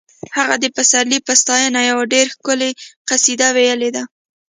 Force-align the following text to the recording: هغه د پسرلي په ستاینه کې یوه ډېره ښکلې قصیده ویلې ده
هغه 0.37 0.55
د 0.59 0.65
پسرلي 0.75 1.19
په 1.27 1.33
ستاینه 1.41 1.81
کې 1.83 1.87
یوه 1.91 2.03
ډېره 2.13 2.31
ښکلې 2.35 2.69
قصیده 3.09 3.47
ویلې 3.55 3.89
ده 3.95 4.03